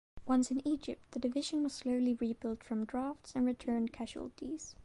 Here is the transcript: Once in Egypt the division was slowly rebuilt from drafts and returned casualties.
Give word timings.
Once 0.25 0.49
in 0.49 0.67
Egypt 0.67 1.11
the 1.11 1.19
division 1.19 1.61
was 1.61 1.73
slowly 1.73 2.15
rebuilt 2.15 2.63
from 2.63 2.85
drafts 2.85 3.33
and 3.35 3.45
returned 3.45 3.93
casualties. 3.93 4.73